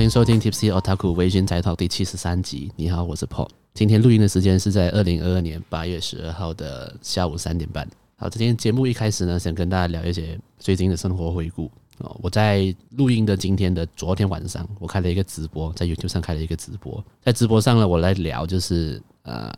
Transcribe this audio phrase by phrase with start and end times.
[0.00, 2.72] 欢迎收听 Tipsy Otaku 微醺宅 Talk 第七十三集。
[2.74, 3.50] 你好，我是 Paul。
[3.74, 7.86] 今天录音的时间是在二零二二年八月十二号的下午三点半。
[8.16, 11.70] 好，今天节目一开始呢，想跟大家聊一些最近的生活回顾。
[11.98, 17.04] 哦，我在录音的今天的昨天晚上，我开了一个直播，在 YouTube 上开了一个直播。
[17.22, 19.52] 在直播上呢，我来聊就是呃，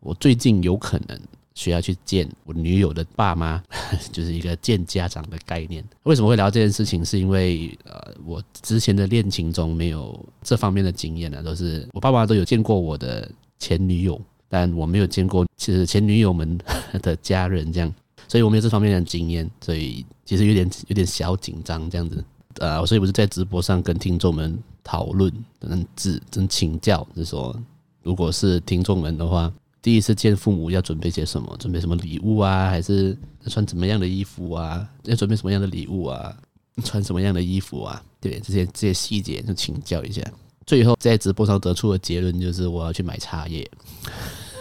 [0.00, 1.16] 我最近有可能。
[1.56, 3.60] 需要去见我女友的爸妈，
[4.12, 5.82] 就是一个见家长的概念。
[6.02, 7.02] 为什么会聊这件事情？
[7.02, 13.28] 是因为呃，我之前的恋情中没有这方面的经验呢，都是我爸妈都有见过我的
[13.58, 16.58] 前女友，但我没有见过其实前女友们
[17.00, 17.92] 的家人这样，
[18.28, 22.22] 所以我没有这方面的经验，所以其实有点有点小紧张这样子。
[22.58, 27.58] 呃，所以我是在直播上跟听众们讨论，跟指跟请教，就是说，
[28.02, 29.50] 如果是听众们的话。
[29.82, 31.56] 第一次见父母要准备些什么？
[31.58, 32.68] 准备什么礼物啊？
[32.68, 34.88] 还是穿怎么样的衣服啊？
[35.04, 36.36] 要准备什么样的礼物啊？
[36.84, 38.02] 穿什么样的衣服啊？
[38.20, 40.20] 对，这些这些细节就请教一下。
[40.66, 43.70] 最后在直播上得出的结论就是我要去买茶叶。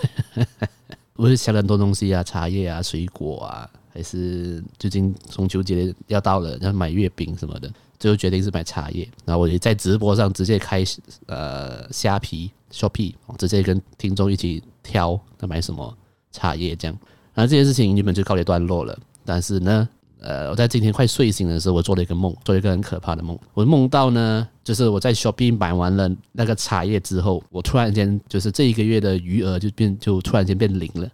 [1.18, 7.74] 我是想了很多东西啊，茶叶啊，水果啊，还是最近中秋节要到了，要买月饼什么的。
[8.00, 10.84] 最后决定是买茶叶，然后我就在直播上直接开
[11.28, 15.96] 呃虾皮 Shopee，直接跟听众一起挑要买什么
[16.32, 16.98] 茶叶这样。
[17.34, 19.88] 然后这件事情原本就告一段落了，但是呢，
[20.20, 23.38] 呃，我在今天快睡醒的时候，我做了一个梦，做一个很可怕的梦。
[23.54, 31.10] 我梦到呢，就是我在 Shopee 买完了那个茶叶之后，我突然间就是这一个月的余额就变就突然间变零了。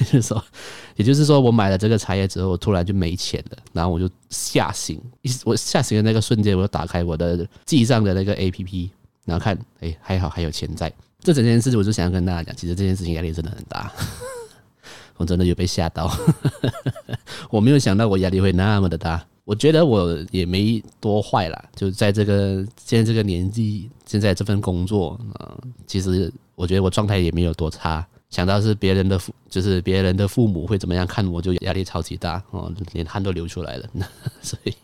[0.00, 0.42] 就 是说，
[0.96, 5.00] 也就是说，我买了这个茶叶之后，突然就没钱了，然后我就吓醒。
[5.22, 8.90] 一我吓醒的那个瞬间，我就打开我的记账的那个 APP，
[9.24, 10.92] 然后看，哎，还好还有钱在。
[11.20, 13.92] 这整件事情，我就想要跟大家讲，其实这件事情压力真的很大，
[15.16, 16.10] 我真的有被吓到。
[17.50, 19.24] 我没有想到我压力会那么的大。
[19.44, 25.56] 我觉得我也没多坏啦，就在这个现在这个年纪，现在这份工作啊，
[25.86, 28.06] 其实我觉得我状态也没有多差。
[28.30, 33.88] 想到是别人的父，就是别人的父母会怎么样看我，就压力超级大哦，连汗都流出来了。
[34.42, 34.74] 所以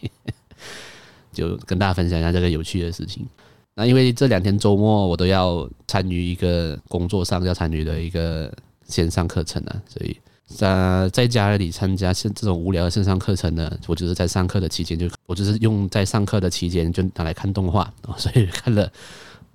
[1.32, 3.26] 就跟大家分享一下这个有趣的事情。
[3.74, 8.50] 那因为这两天周末我都要参与一个工作上要参与的一个
[8.86, 10.16] 线上课程啊，所以
[10.46, 18.90] 在在家里参加这种无聊的线上课程呢，我就是在上课的期间就我就是用在上课的期间就拿来看动画，所以看了。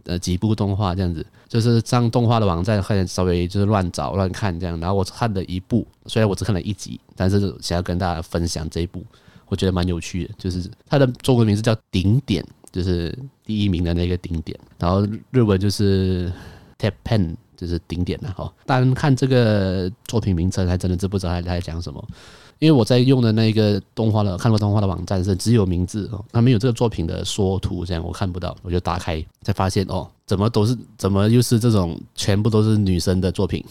[0.06, 4.80] 呃，几部动画这样子，就是上动画的网站，会稍微就是乱找乱看这样。
[4.80, 9.04] 然后我看了一部，虽然我只看了一集，但是想要跟大家分享这一部，
[9.48, 10.34] 我觉得蛮有趣的。
[10.38, 14.58] 就是它的中文名字叫《顶点》，就是第一名的那个顶点。
[14.78, 16.32] 然后日文就是
[16.78, 18.54] Teppan，就是顶点了哈。
[18.68, 22.08] 单看这个作品名称，还真的是不知道他在讲什么。
[22.60, 28.54] 因为我在用的那个动画的看过动画的网站是只有名字哦，它没有这个作品的缩图，这样我看不到。
[28.62, 33.66] 我就打开才发现哦，怎么都是怎么又是这种全部都是女生的作品，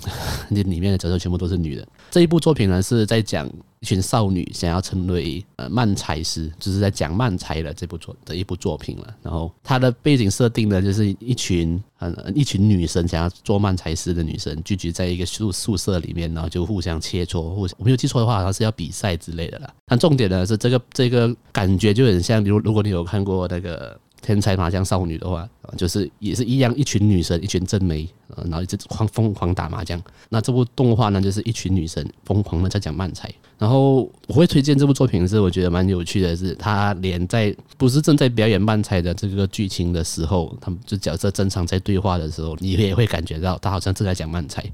[0.49, 1.87] 那 里面的角色全部都是女的。
[2.11, 3.49] 这一部作品呢是在讲
[3.79, 9.15] 一群少女想要成为呃漫才师，就是在讲漫才的这部作的一部作品了。
[9.23, 19.73] 然后它的背景设定呢就是一群嗯一群女生想要做漫才师的女生聚集在一个宿宿舍里面，然后就互相切磋，互我没有记错的话好像是要比赛之类的啦。
[19.87, 23.97] 但重点呢是这个这个感觉就很像，如如果你有看过那个。
[24.21, 28.09] 天才麻将少女的话，就是也是一样，一群女生，一群正妹，
[28.45, 30.01] 然后一直狂疯狂打麻将。
[30.29, 33.33] 那这部动画呢，就是一群女生疯狂的在讲漫才。
[33.59, 44.65] 然后我会推荐这部作品，是我觉得蛮有趣的，是他连在不是正在表演漫才的这个剧情的时候，他们就角色正常在对话的时候，你也会感觉到他好像正在讲漫才。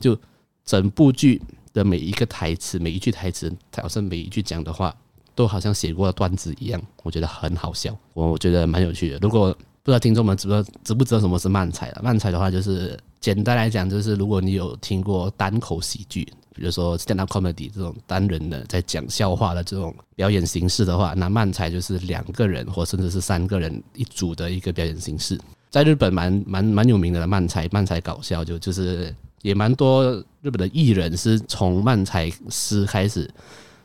[0.00, 0.18] 就
[0.64, 1.40] 整部剧
[1.72, 4.94] 的每一个台词，每一句台词，他好像每一句讲的话。
[5.38, 9.18] 都好像写过的段子一样，我觉得很好笑，我觉得蛮有趣的。
[9.22, 12.00] 如果不知道听众们知不知道知不知道什么是漫才啊？
[12.02, 16.24] 漫才的话，就是简单来讲，就是如果你有听过单口喜剧，
[16.56, 25.38] 比如说 stand up comedy 这种单人的在讲笑话的这种表演形式的话，那漫才就是两个人或甚至是三个人一组的一个表演形式。
[25.70, 30.04] 在日本蛮蛮蛮有名的漫才，漫才搞笑就就是也蛮多
[30.42, 33.30] 日本的艺人是从漫才师开始。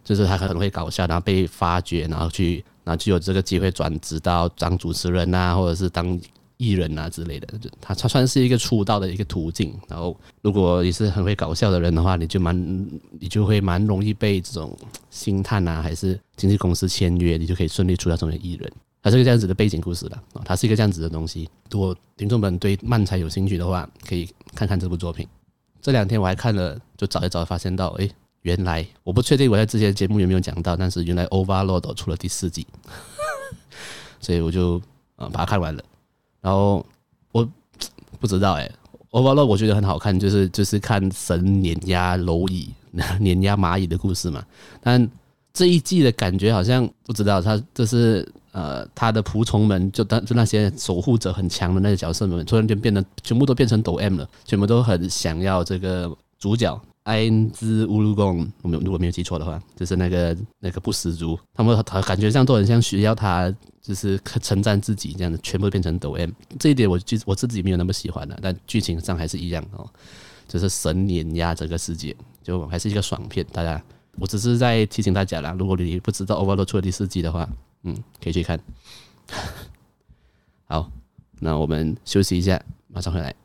[0.04, 6.20] 就是他很会搞笑，然后被发掘，然后去，然后就有这个机会转职到当主持人啊，或者是当
[6.58, 7.48] 艺人啊之类的。
[7.82, 9.74] 他他算是一个出道的一个途径。
[9.88, 12.56] 然后，如果你是很会搞笑的人的话，你就蛮
[13.20, 14.78] 你就会蛮容易被这种
[15.10, 18.72] 星探啊，还是经纪公司签约，你就可以顺利出道成为艺人。
[19.02, 21.50] 它是个这样子的背景故事了啊，它是一个这样子的东西。
[21.70, 25.28] 如果听众们对漫才有兴趣的话，可以看看这部作品。
[25.82, 28.10] 这两天我还看了，就找一找，发现到诶。
[28.44, 32.68] 原来我不确定我在之前节目有没有讲到，但是原来 Overlord 出了第四季，
[34.22, 34.82] 所以我就
[35.16, 35.84] 啊把它看完了。
[36.42, 36.86] 然后
[37.32, 37.48] 我
[38.20, 38.72] 不知道哎、欸，
[39.10, 42.70] 我完了，我觉得很好看，就是就是看神碾压蝼蚁、
[43.20, 44.46] 碾压蚂蚁的故事嘛。
[44.82, 45.10] 但
[45.54, 56.78] 这一季的感觉好像不知道，他这是呃他的仆从们，就当就那些守护者很强的那些角色们，突然间变得全部都变成抖 M 了，全部都很想要这个主角。
[57.04, 66.32] 艾恩兹乌鲁贡，我没有如果没有记错的话，就是那个那个不死族，他们他感觉上都很像需要他，就是称赞自己这样的，全部变成抖 M。
[66.58, 69.86] 这一点我就我自己没有那么喜欢的，但剧情上还是一样哦，
[70.48, 73.46] 就是神碾压整个世界，就还是一个爽片。
[73.52, 73.84] 大家，
[74.18, 77.50] 我只是在提醒大家啦，如果你不知道 Overlord 出了第四季的话，
[77.84, 78.58] 嗯，可以去看。
[80.68, 80.90] 好，
[81.42, 83.36] 那我们休息一下，马上回来。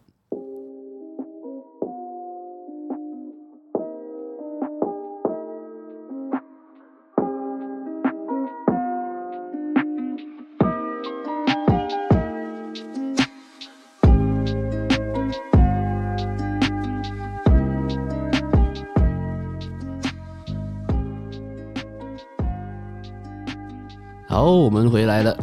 [24.57, 25.37] 我们回来了。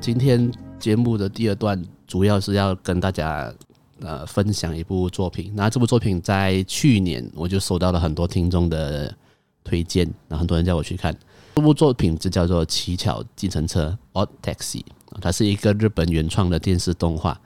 [0.00, 3.52] 今天节目的第二段主要是要跟大家
[4.00, 5.52] 呃分享一部作品。
[5.54, 9.14] 那这部作品在去年我就收到了很多听众的
[9.62, 11.14] 推荐，那很多人叫我去看
[11.54, 13.96] 这部作品，就叫做《奇巧计程车》
[14.26, 14.82] otaxi。
[15.20, 17.38] 它是一个日本原创的电视动画，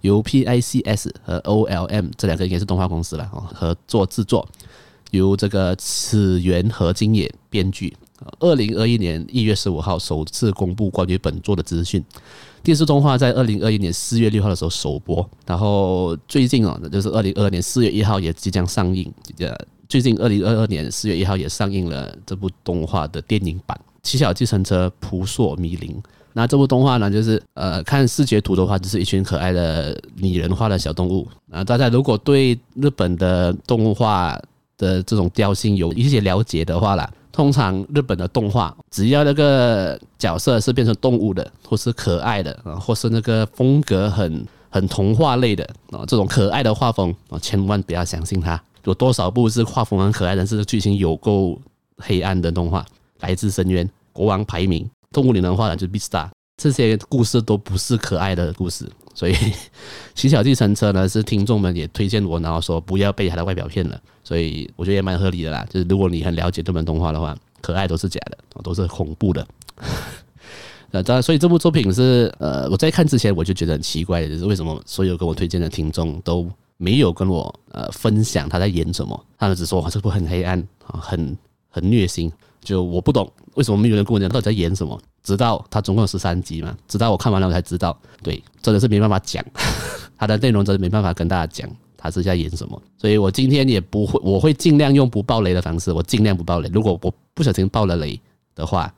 [0.00, 4.46] 由 PICS 和 OLM 这两个应该是动画公司了合作制作，
[5.12, 7.96] 由这个此源和金也编剧。
[8.40, 12.04] 二零二一年一月十五号首次公布关于本作的资讯。
[12.62, 19.12] 电视动画在二零二一年四月六号的时候首播，然后最近哦，就是二零二二年四月一号也即将上映。
[19.38, 19.52] 呃，
[19.88, 25.88] 最近二零二二年四月一号也上映了这部动画的电影版《七小计程车：扑朔迷离》。
[26.34, 31.26] 那这部动画呢，就是呃，看视觉图的话，就是一群可爱的拟人化的小动物。
[31.50, 34.40] 啊，大家如果对日本的动画
[34.78, 37.10] 的这种调性有一些了解的话啦。
[37.32, 48.62] 通常日本的动画，只要那个角色是变成动物的，或是可爱的啊，或是那个风格很很童话类的啊，这种可爱的画风啊，千万不要相信它。
[48.84, 51.58] 有多少部是画风很可爱，但是剧情有够
[51.98, 52.84] 黑暗的动画？
[53.20, 56.28] 来自深渊、国王排名、动物里能画的就是 Beastars，
[56.60, 58.84] 这些故事都不是可爱的故事。
[59.14, 59.34] 所以，
[60.14, 64.00] 骑小计程车呢，是听众们也推荐我，然后说不要被它的外表骗了。
[64.24, 65.66] 所以我觉得也蛮合理的啦。
[65.68, 69.46] 就是如果你很了解日本动画的话，可爱都是假的，都是恐怖的。
[70.90, 81.36] 那当然，所以这部作品是呃，我在看之前我就觉得很奇怪，就是为什么所有跟我推荐的听众都没有跟我呃分享他在演什么，他们只说哇这部很黑暗啊，很
[81.68, 82.30] 很虐心。
[82.62, 85.00] 就我不懂为什么没有人跟我讲到底在演什么。
[85.22, 89.44] 直到它总共有十三集嘛，直到我看完了我才知道，对，真的是没办法讲，
[90.18, 96.68] 它的内容真的没办法跟大家讲他是在演什么，所以我今天也不会，我会尽量用不爆雷的方式，我尽量不爆雷。
[96.72, 98.20] 如果我不小心爆了雷
[98.54, 98.92] 的话，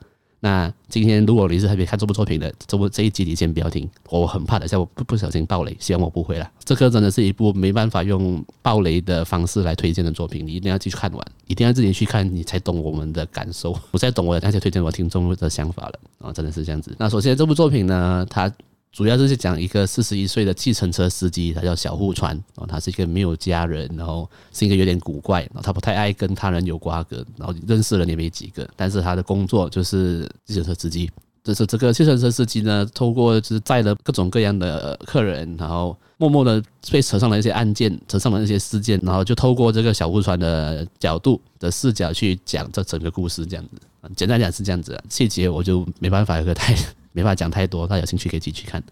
[0.45, 6.47] 那今天如果你是特别看这部作品的，这部这一集你先不要听，我很怕的下我不不小心爆雷，希望我不会了。
[6.63, 13.75] 这个真的是一部没办法用爆雷的方式来推荐的作品，你一定要继续看完，一定要自己去看，你才懂我们的感受。
[13.89, 16.95] 我才懂我的那些推荐我听众的想法了啊，真的是这样子。
[16.99, 18.51] 那首先这部作品呢，它。
[18.95, 31.11] 主要就是讲一个四十一岁的计程车司机，他叫小户川哦，他是一个没有家人，然后性格有点古怪，然后他不太爱跟他人有瓜葛，然后认识的人也没几个，但是他的工作就是计程车司机。
[31.43, 43.71] 就是这个计程车司机呢，透过就是载了各种各样的客人，然后默默的被扯上了一些案件，扯上了一些事件，然后就透过这个小户川的角度的视角去讲这整个故事，这样子。
[44.15, 46.73] 简单讲是这样子，细节我就没办法有个太。
[47.15, 48.83] 没法讲太多，大家有兴趣可以继续看。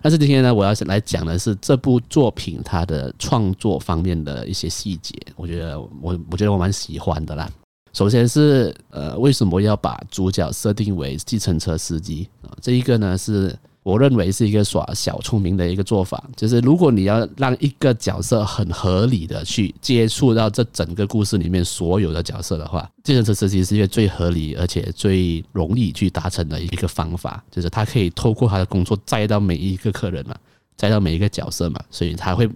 [0.00, 7.50] 但是今天呢，我要来讲的是这部作品它的创作方面的一些细节，我觉得我我觉得我蛮喜欢的啦。
[7.92, 12.52] 首先是呃，为什么要把主角设定为计程车司机啊？
[12.60, 13.56] 这一个呢是。
[13.84, 30.34] 我认为是一个耍小聪明的一个做法，就是如果你要让一个角色很合理的去接触到这整个故事里面所有的角色的话，计程车司机是一个最合理而且最容易去达成的一个方法，就是他可以透过他的工作载到每一个客人嘛，
[30.78, 32.48] 载到每一个角色嘛，所以他会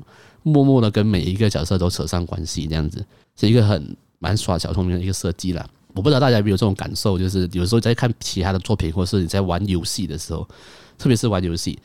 [0.43, 3.05] 默默的跟每一个角色都扯上关系，这样子
[3.39, 5.69] 是一个很蛮耍小聪明的一个设计啦。
[5.93, 10.49] 我不知道大家有没有这种感受，就是有时候在看其他的作品，或是你在玩游戏的时候。
[10.99, 11.78] 特别是玩游戏，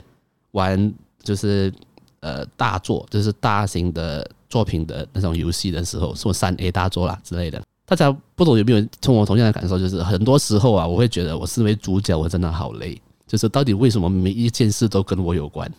[0.52, 1.72] 玩就是
[2.20, 7.62] 呃大作，就是大型的作品的那种游戏的时候，说三 A 大作啦之类的。
[7.86, 9.78] 大家不懂有没有从我同样的感受？
[9.78, 13.00] 就是很多时候啊，我会觉得我身为主角，我真的好累。
[13.28, 15.72] 就是到底为什么每一件事都跟我有关？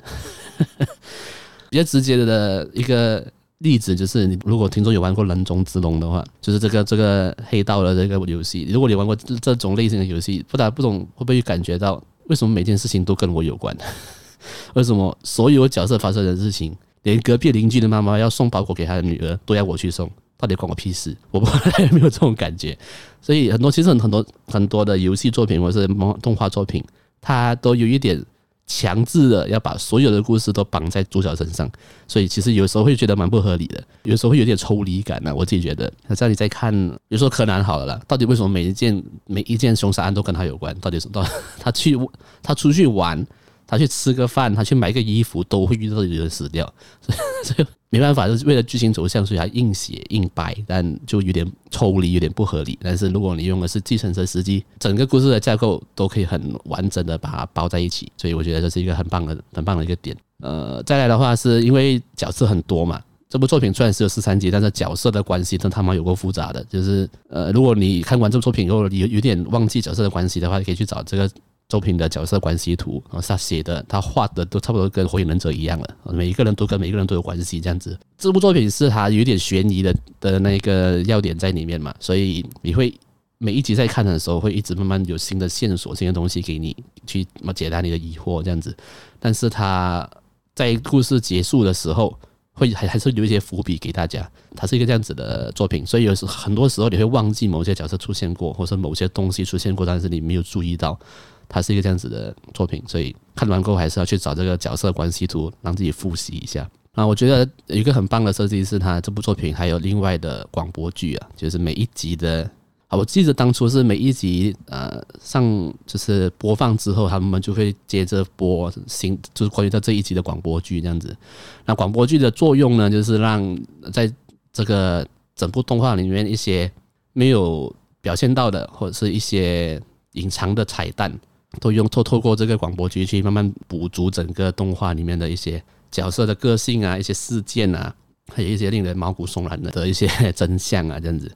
[1.70, 3.24] 比较直接的一个
[3.58, 8.68] 例子就是，你如果听众有玩过《人中之龙》的话，就是这个这个黑道的这个游戏。
[8.70, 13.76] 如果你玩过这种类型的游戏，不打不懂会不会感觉到为什么每件事情都跟我有关？
[14.74, 20.10] 为什么所有角色发生的事情，连隔壁邻居的妈妈要送包裹给他的女儿，都要我去送？
[20.36, 21.16] 到底关我屁事？
[21.30, 22.76] 我不知道有没有这种感觉。
[23.22, 25.86] 所以很多其实很多很多的游戏作品或者是
[26.20, 26.84] 动画作品，
[27.20, 28.22] 它都有一点
[28.66, 31.70] 强制的要把所有的故事都绑在主角身上。
[32.08, 36.72] 所以其实有时候会觉得蛮不合理的，有时候会有点抽离感呢、我自己觉得，那这样你在看，
[37.08, 40.74] 比如说柯南好了啦，到底为什么每一件每一件凶杀案都跟他有关？
[40.80, 41.24] 到底是到
[41.60, 41.98] 他去
[42.42, 43.26] 他出去玩？
[43.66, 46.70] 他去吃个饭，他去买个衣服，都会遇到有人死掉，
[47.44, 52.78] 所以没办法，就是为了剧情走向，所以他硬写硬掰，但就有点抽离，有点不合理。
[52.82, 60.16] 但是如果你用的是计程车司机，整个故事的架构都可以很完整的把它包在一起，所以我觉得这是一个很棒的、很棒的一个点。
[60.42, 66.62] 呃，再来的话是因为角色很多嘛，这部作品虽然是有十三集，但是角色的关系真他妈有够复杂的。
[66.64, 71.30] 就是呃，如果你看完这部作品以后，你有有点忘记角色的关系的话，你可以去找这个。
[71.68, 77.98] 作品的角色关系图，然后他写的、他画的都差不多跟《火影忍者》一样了，每一个人都跟每一个人都有关系，这样子。
[78.18, 82.92] 这部作品是他有点悬疑的的那个要点在里面嘛，所以你会
[83.38, 88.76] 每一集在看的时候，会一直慢慢有新的线索、新的东西给你去解答你的疑惑，这样子。
[89.18, 90.08] 但是他
[90.54, 92.16] 在故事结束的时候，
[92.54, 94.26] 会还还是留一些伏笔给大家。
[94.56, 100.98] 它是一个这样子的作品，所以有时很多时候你会忘记某些角色出现过，或者某些东西出现过，但是你没有注意到。
[101.46, 106.68] 它是一个这样子的作品，所以看完过后还是要去找这个角色关系图，让自己复习一下。
[106.94, 112.50] 啊，我觉得一个很棒的设计是，它这部作品还有另外的广播剧啊，就是每一集的
[112.94, 115.42] 我记得当初是每一集呃上
[115.86, 121.16] 就是播放之后，他们就会接着播新，就是关于到这一集的广播剧这样子。
[121.64, 123.58] 那广播剧的作用呢，就是让
[123.92, 124.12] 在
[124.52, 126.70] 这个整部动画里面一些
[127.12, 129.80] 没有表现到的，或者是一些
[130.12, 131.12] 隐藏的彩蛋。
[131.60, 137.94] 都用透透过这个广播剧去慢慢补足整个动画里面的一些角色的个性啊，一些事件啊，
[138.36, 141.30] 有一些令人毛骨悚然的的一些 真相啊，这样子。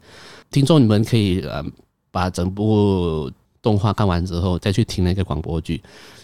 [0.51, 1.65] 听众你们可以呃
[2.11, 3.31] 把整部
[3.61, 5.83] 动画看完之后再去听那个广播剧，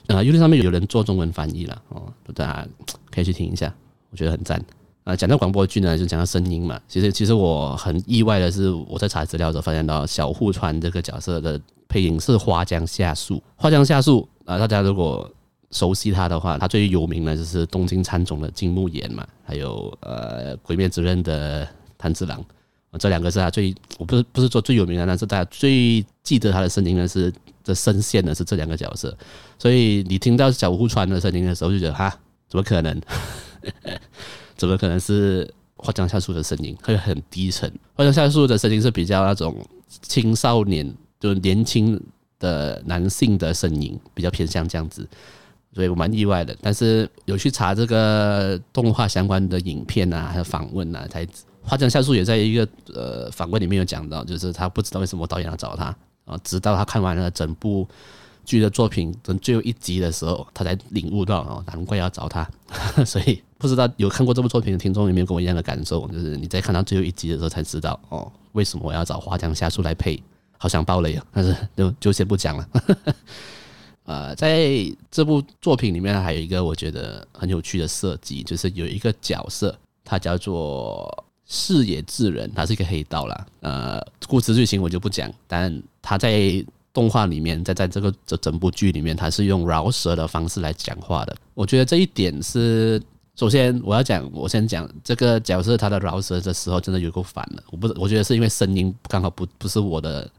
[0.08, 2.02] 啊，YouTube 上面有人做中文翻译了哦，
[2.34, 2.66] 大家
[3.10, 3.72] 可以去听一下，
[4.10, 4.62] 我觉得很赞。
[5.04, 6.80] 啊，讲到广播剧呢，就讲到声音嘛。
[6.88, 11.60] 其实其实我很意外的是，我在查资料的时候发现到小户川这个角色的。
[11.86, 15.30] 配音是花江夏树，花江夏树啊，大家如果
[15.74, 22.42] 熟悉他的话，他最有名的就是东京喰种的金木研嘛，还有呃鬼灭之刃的炭治郎，
[22.98, 27.30] 这两个是他最，我不是不是说最有名的，但是大家最记得他的声音呢是
[27.62, 29.14] 这声线的是这两个角色，
[29.58, 32.16] 所以你听到小户川的声音的时候，就觉得哈，
[32.48, 32.98] 怎么可能？
[34.56, 36.76] 怎么可能是花江夏树的声音？
[36.82, 39.54] 会很低沉，花江夏树的声音是比较那种
[40.02, 40.94] 青少年。
[41.20, 41.98] 就是年轻
[42.38, 45.08] 的男性的声音比较偏向这样子，
[45.74, 46.56] 所以我蛮意外的。
[46.62, 51.26] 但是有去查这个动画相关的影片啊，还有访问啊，才
[51.62, 55.86] 花江夏树也在一个呃访问里面有讲到，就是他不知道为什么导演要找他
[56.24, 57.86] 啊，直到他看完了整部
[58.44, 62.48] 剧的作品等最后一集的时候，他才领悟到哦，难怪要找他。
[63.04, 66.06] 所以不知道有看过这部作品的听众有没有跟我一样的感受？
[66.08, 70.22] 就是你在看到最后一集的时候才知道哦，为什么我要找花江夏树来配。
[70.56, 71.26] 好想爆雷啊！
[71.30, 72.66] 但是就就先不讲了。
[74.04, 74.70] 呃，在
[75.10, 83.46] 这部作品里面还有一个我觉得很有趣的设计，就是有一个角色，他叫做视野智人，他是一个黑道啦。
[83.60, 91.34] 呃，故事剧情我就不讲，但他在动画里面，在在这个这整部剧里面，他是用饶舌的方式来讲话的。
[91.54, 93.02] 我觉得这一点是，
[93.36, 97.62] 首先我要讲，我先讲这个角色他的饶舌的时候，真的有够烦的。
[97.70, 100.30] 我不，我觉得是因为声音刚好不不是我的。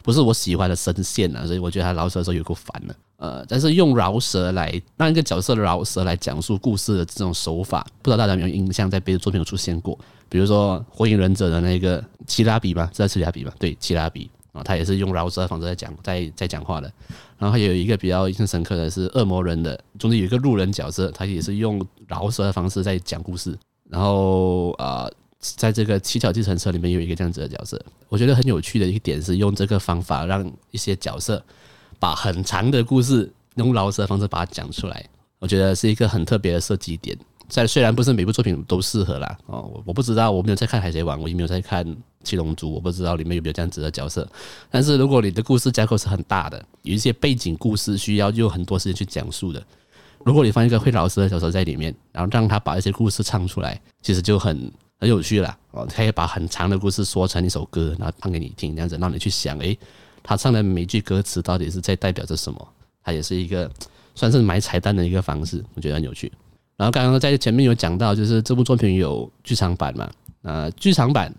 [0.00, 2.96] 不是我喜欢的声线啊，所以我觉得他饶舌的时候有够烦的。
[3.18, 9.98] 呃，但是用饶舌来让一个角色的饶舌来讲述故事的这种手法，不知道大家有没有印象，在别的作品有出现过？
[10.28, 13.52] 比如说《火影忍者》的那个奇拉比吧，是在奇拉比吧？
[13.58, 16.92] 对，奇拉比啊，他也是用饶舌的方式在讲，在在讲话的。
[17.36, 23.56] 然后还有一个比较印象深刻的是《恶魔人》的中间有一个路人角色，他也是用饶舌的方式在讲故事。
[23.90, 25.02] 然后啊。
[25.02, 25.12] 呃
[25.56, 31.40] 在这个七巧计程车里面有一个这样子的角色，我觉得很有趣的一点是用这个方法让一些角色
[31.98, 35.04] 把很长的故事用饶舌的方式把它讲出来，
[35.38, 37.16] 我觉得是一个很特别的设计点。
[37.48, 41.82] 在虽然不是每部作品都适合啦，哦，我不知道，我没有在看《海贼王》，我也没有在看
[42.22, 44.28] 《七龙珠》，我不知道里面有没有这样子的角色。
[44.70, 49.64] 但是如果你的故事架构是很大的，有一些背景故事需要用很多时间去讲述的，
[50.26, 55.56] 如果你放一个会老师的角色在里面，然后让他把一些故事唱出来，其实就很很有趣了。
[55.70, 59.78] 哦，他可以把很长的故事说成一首歌，然后唱给你听，这样子让你去想，诶，
[60.22, 62.68] 他唱的每句歌词到底是在代表着什么？
[63.02, 63.70] 它也是一个
[64.14, 66.30] 算是埋彩蛋的一个方式，我觉得很有趣。
[66.76, 70.10] 然后刚刚在前面有讲到，就是这部作品有剧场版嘛？
[70.42, 71.34] 呃，剧场版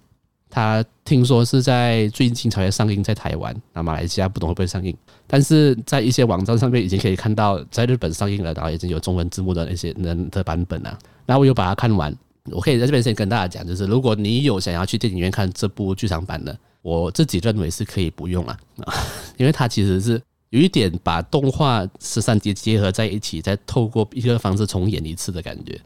[0.50, 4.96] 它听说是在最近才会上映在台湾，那马来西亚不懂会不会上映？
[5.28, 10.98] 但是在一些网站上面已经可以看到，在日本上映了，然后已经有中文字幕的那些人的版本了。
[11.26, 12.14] 那我有把它看完，
[12.46, 18.58] 我可以在这边先跟大家讲，就是如果你有想要去电影院看这部剧场版的，我自己认为是可以不用了，
[19.38, 20.22] 因为它其实是。
[20.52, 25.80] 有一点把动画十三集结合在一起，再透过一个方式重演一次的感觉。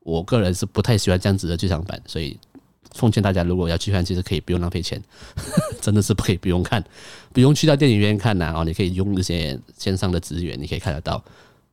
[0.00, 2.36] 我个人是不太喜欢这样子的剧场版，所以
[2.96, 5.00] 奉劝大家，如果要去看，其实可以不用浪费钱，
[5.80, 6.84] 真的是可以不用看，
[7.32, 8.52] 不用去到电影院看呐。
[8.56, 11.22] 哦，你可以用一些线上的资源，你可以看得到。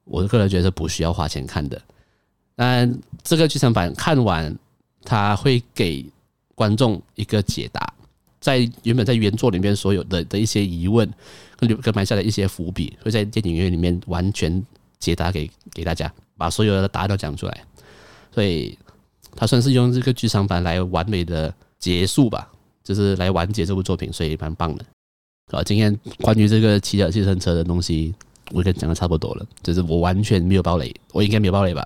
[0.03, 1.81] 我个人觉得不需要花钱看的。
[2.55, 4.55] 但这个剧场版看完，
[5.03, 6.05] 他会给
[6.53, 7.91] 观众一个解答，
[8.45, 11.11] 在原本在原作里面所有的的一些疑问。
[11.57, 14.61] 跟跟埋下的一些伏笔，会在电影院里面完全
[14.99, 17.63] 解答给给大家，把所有的答案都讲出来，
[18.33, 18.77] 所以
[19.37, 22.51] 他算是用这个剧场版来完美的结束吧，
[22.83, 24.83] 就是来完结这部作品，所以蛮棒的。
[25.49, 28.13] 好，今天关于这个骑脚计程车的东西，
[28.51, 31.85] 我跟讲的差不多了，就是我完全没有爆雷，我应该没有爆雷吧？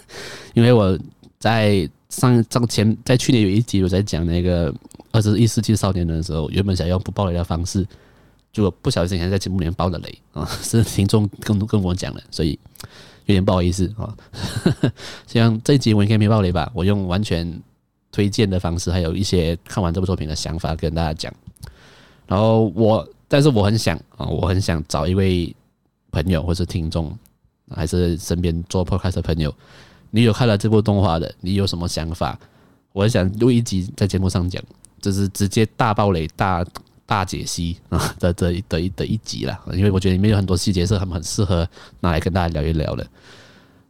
[0.52, 0.98] 因为我
[1.38, 4.74] 在上上前在去年有一集我在讲那个
[5.12, 7.86] 二十一世纪少年的时候，原本想用不爆雷的方式。
[8.52, 12.58] 就不小心还在节目里面爆了雷啊， 是听众跟跟我讲的，所以
[13.26, 14.16] 有点不好意思啊。
[15.28, 16.72] 希望这一集我应该没爆雷吧？
[16.74, 17.62] 我用完全
[18.10, 21.30] 推荐的方式，还有一些看完这部作品的想法跟大家讲。
[22.26, 25.54] 然后我，但是我很想啊，我很想找一位
[26.10, 27.14] 朋友或是听众，
[27.74, 29.54] 还是身边做 podcast 的朋友，
[30.16, 32.38] 你有看了这部动画的，你有什么想法？
[32.92, 34.62] 我想录一集在节目上讲，
[35.00, 36.64] 就是直接大爆雷大。
[37.08, 41.64] 大解析啊 的的的一的一集啦，因为我觉得里面有很多细节是很很适合
[42.00, 43.06] 拿来跟大家聊一聊的。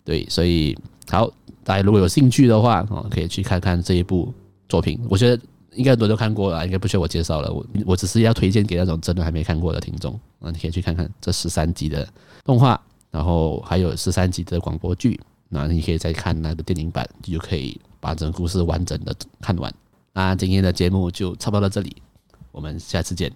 [0.04, 0.76] 对，所以
[1.08, 1.26] 好，
[1.64, 4.30] 大家如果有兴趣的话，哦，可以去看看这一部
[4.68, 5.00] 作品。
[5.08, 5.42] 我觉得
[5.76, 7.50] 应该很多人都看过了，应该不需要我介绍了。
[7.50, 12.06] 我我只是要推荐给那种真的还没看过的听众啊，你可以去看看这十三集的
[12.44, 12.78] 动画，
[13.10, 19.72] 然后还有十三集的广播剧，那你可以再看那个电影版，就可以把整个故事完整的看完。
[20.12, 22.02] 那今天的节目就差不多到这里。
[22.50, 23.30] 我们下次见，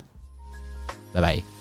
[1.13, 1.60] 拜拜。